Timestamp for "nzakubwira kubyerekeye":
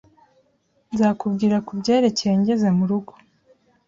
0.93-2.33